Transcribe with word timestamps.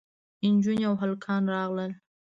نجونې 0.53 0.83
او 0.89 0.95
هلکان 1.01 1.43
راغلل. 1.55 1.91